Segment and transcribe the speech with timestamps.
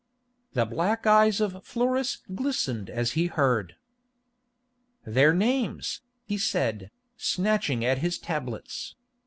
[0.53, 3.75] The black eyes of Florus glistened as he heard.
[5.05, 8.95] "Their names," he said, snatching at his tablets.